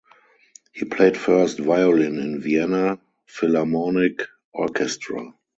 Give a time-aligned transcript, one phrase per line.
[0.73, 5.35] He played first violin in Vienna Philharmonic Orchestra.